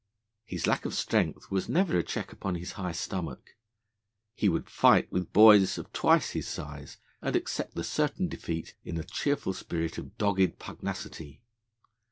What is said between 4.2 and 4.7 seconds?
he would